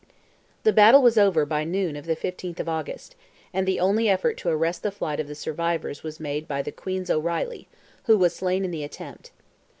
[0.63, 3.15] The battle was over by noon of the 15th of August;
[3.53, 6.71] and the only effort to arrest the flight of the survivors was made by "the
[6.71, 7.67] Queen's O'Reilly,"
[8.05, 9.29] who was slain in the attempt.